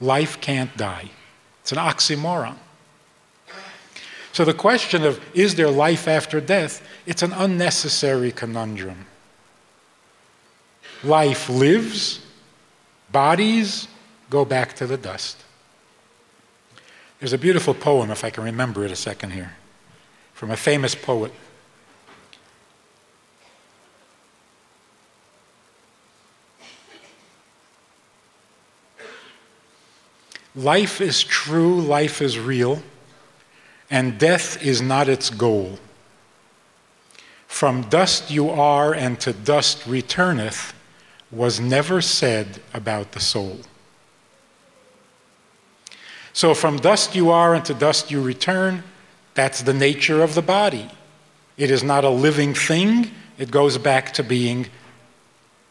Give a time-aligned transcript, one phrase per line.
[0.00, 1.10] Life can't die.
[1.62, 2.56] It's an oxymoron.
[4.32, 9.06] So the question of is there life after death, it's an unnecessary conundrum.
[11.02, 12.20] Life lives,
[13.10, 13.88] bodies
[14.28, 15.44] go back to the dust.
[17.18, 19.52] There's a beautiful poem, if I can remember it a second here,
[20.32, 21.32] from a famous poet.
[30.54, 32.82] Life is true, life is real,
[33.88, 35.78] and death is not its goal.
[37.46, 40.72] From dust you are, and to dust returneth,
[41.30, 43.60] was never said about the soul.
[46.32, 48.82] So, from dust you are, and to dust you return,
[49.34, 50.90] that's the nature of the body.
[51.56, 54.66] It is not a living thing, it goes back to being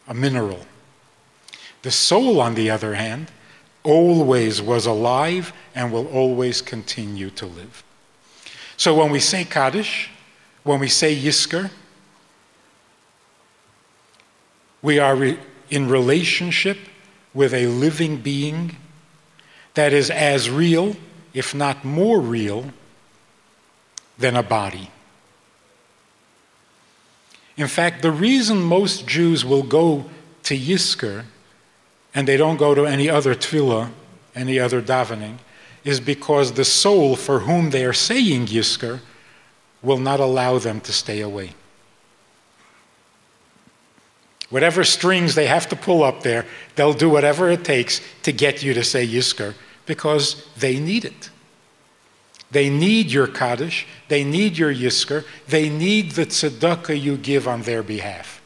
[0.08, 0.64] a mineral.
[1.82, 3.30] The soul, on the other hand,
[3.82, 7.82] always was alive and will always continue to live.
[8.76, 10.10] So when we say Kaddish,
[10.64, 11.70] when we say Yizkor,
[14.82, 16.78] we are re- in relationship
[17.34, 18.76] with a living being
[19.74, 20.96] that is as real,
[21.32, 22.72] if not more real,
[24.18, 24.90] than a body.
[27.56, 30.06] In fact, the reason most Jews will go
[30.44, 31.24] to Yizkor
[32.14, 33.90] and they don't go to any other tefillah,
[34.34, 35.38] any other davening,
[35.84, 39.00] is because the soul for whom they are saying Yizkor
[39.82, 41.54] will not allow them to stay away.
[44.50, 46.44] Whatever strings they have to pull up there,
[46.74, 49.54] they'll do whatever it takes to get you to say Yizkor
[49.86, 51.30] because they need it.
[52.50, 57.62] They need your Kaddish, they need your Yizkor, they need the tzedakah you give on
[57.62, 58.42] their behalf.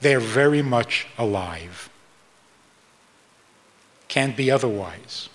[0.00, 1.87] They're very much alive.
[4.08, 5.28] Can't be otherwise.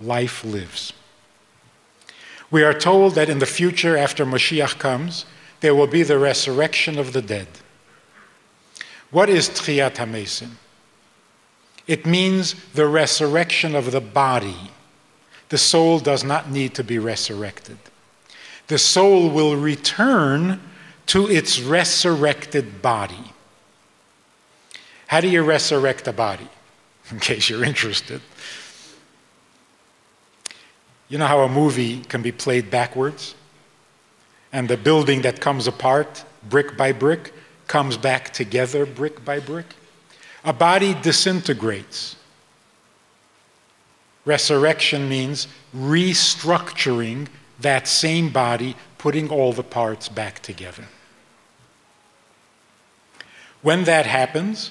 [0.00, 0.92] Life lives.
[2.50, 5.26] We are told that in the future, after Moshiach comes,
[5.60, 7.48] there will be the resurrection of the dead.
[9.10, 10.52] What is Tchiyat HaMesim?
[11.86, 14.70] It means the resurrection of the body.
[15.48, 17.78] The soul does not need to be resurrected.
[18.66, 20.60] The soul will return
[21.06, 23.32] to its resurrected body.
[25.06, 26.48] How do you resurrect a body?
[27.12, 28.20] In case you're interested.
[31.08, 33.34] You know how a movie can be played backwards?
[34.52, 37.32] And the building that comes apart, brick by brick,
[37.66, 39.66] comes back together, brick by brick?
[40.44, 42.16] A body disintegrates.
[44.24, 47.28] Resurrection means restructuring
[47.60, 50.84] that same body, putting all the parts back together.
[53.62, 54.70] When that happens,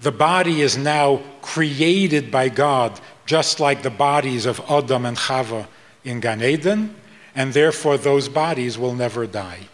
[0.00, 5.66] the body is now created by God, just like the bodies of Adam and Chava
[6.04, 6.96] in Gan Eden,
[7.34, 9.68] and therefore those bodies will never die.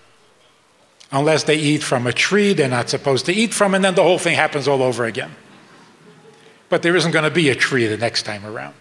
[1.13, 4.03] Unless they eat from a tree they're not supposed to eat from, and then the
[4.03, 5.31] whole thing happens all over again.
[6.69, 8.75] But there isn't going to be a tree the next time around.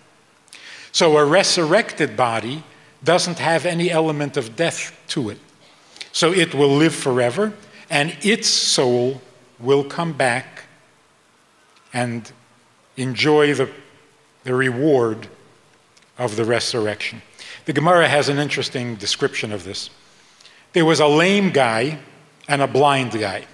[0.92, 2.64] So a resurrected body
[3.04, 5.38] doesn't have any element of death to it.
[6.12, 7.54] So it will live forever,
[7.90, 9.22] and its soul
[9.60, 10.55] will come back
[11.96, 12.30] and
[12.98, 13.70] enjoy the,
[14.44, 15.30] the reward
[16.18, 17.22] of the resurrection.
[17.64, 19.90] The Gemara has an interesting description of this.
[20.74, 22.00] There was a lame guy
[22.50, 23.46] and a blind guy,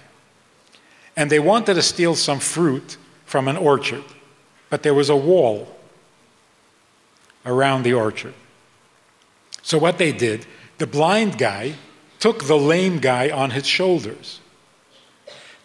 [1.16, 4.04] and they wanted to steal some fruit from an orchard,
[4.70, 5.74] but there was a wall
[7.46, 8.34] around the orchard.
[9.62, 10.46] So, what they did,
[10.78, 11.74] the blind guy
[12.18, 14.40] took the lame guy on his shoulders.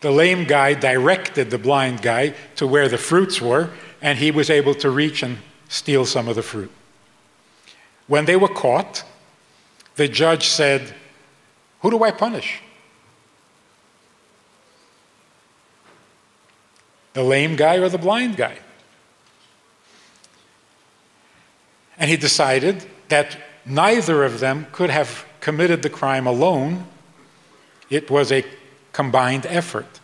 [0.02, 3.72] The lame guy directed the blind guy to where the fruits were,
[4.02, 5.40] and he was able to reach and
[5.70, 6.72] steal some of the fruit.
[8.08, 9.04] When they were caught,
[9.96, 10.94] the judge said,
[11.82, 12.62] Who do I punish?
[17.14, 18.60] The lame guy or the blind guy?
[21.98, 26.86] And he decided that neither of them could have committed the crime alone.
[27.90, 28.46] It was a
[28.98, 30.00] combined effort.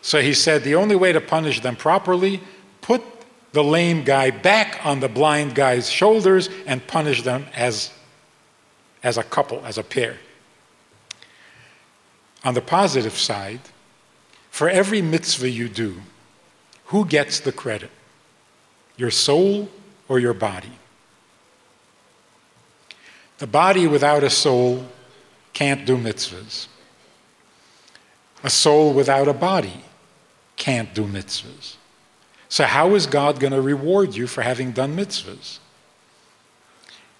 [0.00, 2.40] So he said the only way to punish them properly,
[2.80, 3.02] put
[3.50, 7.90] the lame guy back on the blind guy's shoulders and punish them as,
[9.02, 10.18] as a couple, as a pair.
[12.44, 13.62] On the positive side,
[14.50, 15.96] for every mitzvah you do,
[16.92, 17.90] who gets the credit?
[18.96, 19.68] Your soul
[20.08, 20.78] or your body?
[23.38, 24.86] The body without a soul
[25.52, 26.68] can't do mitzvahs.
[28.46, 29.82] A soul without a body
[30.54, 31.74] can't do mitzvahs.
[32.48, 35.58] So, how is God going to reward you for having done mitzvahs?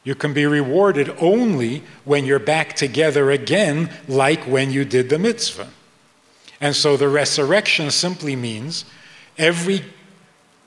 [0.04, 5.18] You can be rewarded only when you're back together again, like when you did the
[5.18, 5.68] mitzvah.
[6.60, 8.84] And so the resurrection simply means
[9.36, 9.82] every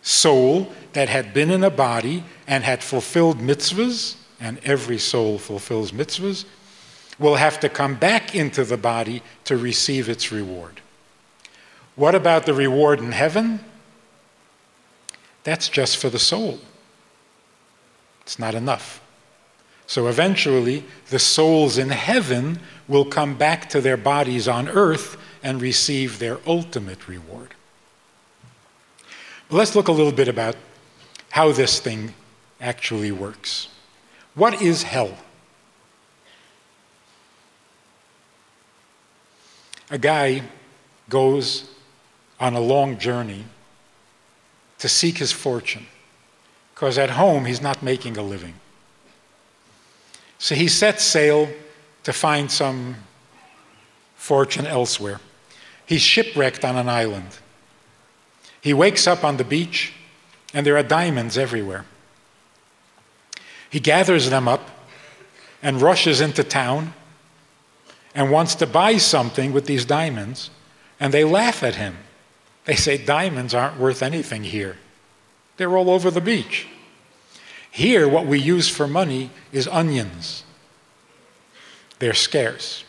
[0.01, 5.93] soul that had been in a body and had fulfilled mitzvahs, and every soul fulfills
[5.93, 6.43] mitzvahs,
[7.19, 10.81] will have to come back into the body to receive its reward.
[11.95, 13.59] What about the reward in heaven?
[15.43, 16.59] That's just for the soul.
[18.21, 19.01] It's not enough.
[19.85, 25.61] So eventually, the souls in heaven will come back to their bodies on earth and
[25.61, 27.55] receive their ultimate reward.
[29.49, 30.55] But let's look a little bit about
[31.31, 32.13] how this thing
[32.61, 33.67] actually works.
[34.35, 35.17] What is hell?
[39.91, 40.43] A guy
[41.09, 41.69] goes
[42.39, 43.45] on a long journey
[44.77, 45.85] to seek his fortune
[46.73, 48.53] because at home he's not making a living.
[50.37, 51.49] So he sets sail
[52.03, 52.95] to find some
[54.15, 55.19] fortune elsewhere.
[55.85, 57.39] He's shipwrecked on an island.
[58.61, 59.93] He wakes up on the beach
[60.53, 61.85] and there are diamonds everywhere.
[63.69, 64.69] He gathers them up
[65.61, 66.93] and rushes into town
[68.15, 70.49] and wants to buy something with these diamonds,
[70.99, 71.97] and they laugh at him.
[72.65, 74.77] They say, Diamonds aren't worth anything here.
[75.57, 76.67] They're all over the beach.
[77.71, 80.43] Here, what we use for money is onions,
[81.99, 82.83] they're scarce.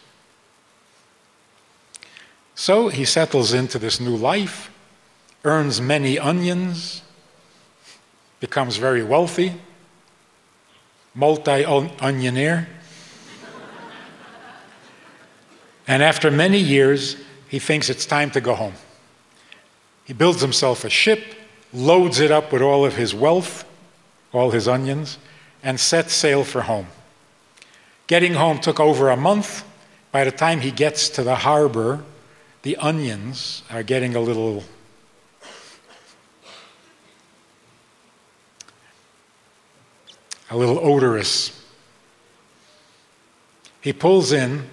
[2.54, 4.70] So he settles into this new life,
[5.44, 7.02] earns many onions,
[8.38, 9.54] becomes very wealthy,
[11.14, 12.66] multi onionaire.
[15.90, 17.16] And after many years,
[17.48, 18.74] he thinks it's time to go home.
[20.04, 21.34] He builds himself a ship,
[21.72, 23.64] loads it up with all of his wealth,
[24.32, 25.18] all his onions,
[25.64, 26.86] and sets sail for home.
[28.06, 29.64] Getting home took over a month.
[30.12, 32.04] By the time he gets to the harbor,
[32.62, 34.62] the onions are getting a little
[40.50, 41.64] a little odorous.
[43.80, 44.70] He pulls in,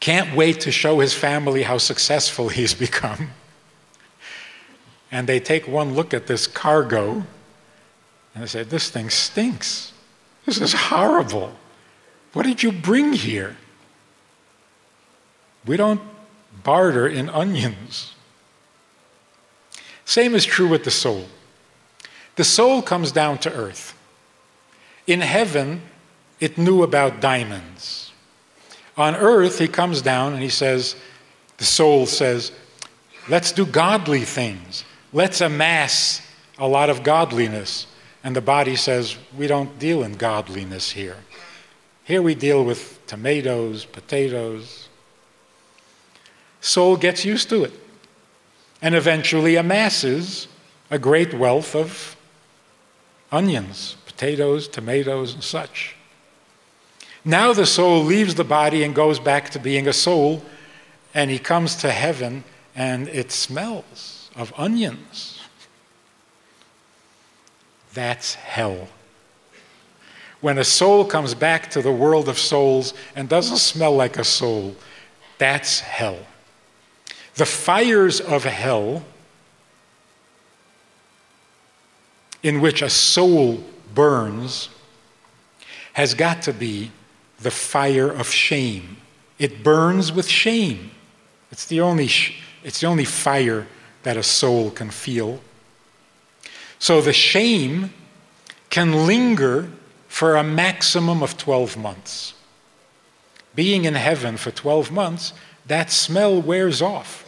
[0.00, 3.30] can't wait to show his family how successful he's become.
[5.10, 7.24] And they take one look at this cargo
[8.34, 9.92] and they say, This thing stinks.
[10.44, 11.56] This is horrible.
[12.32, 13.56] What did you bring here?
[15.64, 16.00] We don't
[16.62, 18.14] barter in onions.
[20.04, 21.24] Same is true with the soul.
[22.36, 23.98] The soul comes down to earth.
[25.06, 25.82] In heaven,
[26.38, 28.05] it knew about diamonds.
[28.96, 30.96] On earth, he comes down and he says,
[31.58, 32.52] the soul says,
[33.28, 34.84] let's do godly things.
[35.12, 36.22] Let's amass
[36.58, 37.86] a lot of godliness.
[38.24, 41.16] And the body says, we don't deal in godliness here.
[42.04, 44.88] Here we deal with tomatoes, potatoes.
[46.60, 47.72] Soul gets used to it
[48.80, 50.48] and eventually amasses
[50.90, 52.16] a great wealth of
[53.32, 55.95] onions potatoes, tomatoes, and such.
[57.26, 60.42] Now the soul leaves the body and goes back to being a soul,
[61.12, 62.44] and he comes to heaven
[62.76, 65.40] and it smells of onions.
[67.94, 68.86] That's hell.
[70.40, 74.24] When a soul comes back to the world of souls and doesn't smell like a
[74.24, 74.76] soul,
[75.38, 76.18] that's hell.
[77.34, 79.04] The fires of hell,
[82.44, 83.64] in which a soul
[83.94, 84.68] burns
[85.94, 86.92] has got to be
[87.38, 88.98] the fire of shame.
[89.38, 90.90] It burns with shame.
[91.50, 92.08] It's the only,
[92.64, 93.66] it's the only fire
[94.02, 95.40] that a soul can feel.
[96.78, 97.92] So the shame
[98.70, 99.68] can linger
[100.08, 102.34] for a maximum of 12 months.
[103.54, 105.32] Being in heaven for 12 months,
[105.66, 107.24] that smell wears off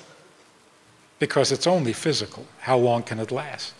[1.19, 2.47] because it's only physical.
[2.61, 3.75] How long can it last?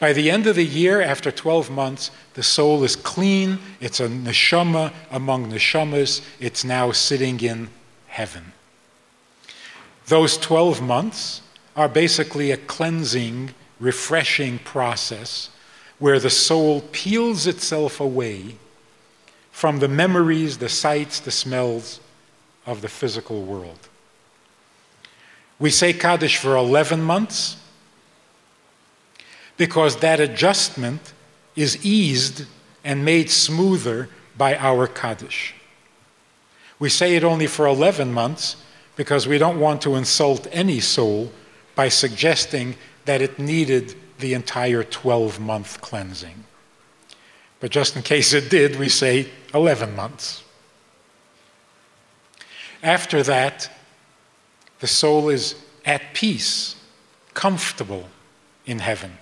[0.00, 3.58] By the end of the year, after 12 months, the soul is clean.
[3.80, 6.22] It's a neshama among neshamas.
[6.40, 7.68] It's now sitting in
[8.06, 8.52] heaven.
[10.06, 11.42] Those 12 months
[11.76, 15.50] are basically a cleansing refreshing process
[15.98, 18.56] where the soul peels itself away
[19.52, 22.00] from the memories, the sights, the smells
[22.64, 23.88] of the physical world.
[25.58, 27.58] We say Kaddish for 11 months
[29.60, 31.12] because that adjustment
[31.54, 32.46] is eased
[32.82, 35.54] and made smoother by our Kaddish.
[36.78, 38.56] We say it only for 11 months
[38.96, 41.30] because we don't want to insult any soul
[41.74, 42.74] by suggesting
[43.04, 46.42] that it needed the entire 12 month cleansing.
[47.60, 50.42] But just in case it did, we say 11 months.
[52.82, 53.70] After that,
[54.78, 56.76] the soul is at peace,
[57.34, 58.08] comfortable
[58.64, 59.20] in heaven.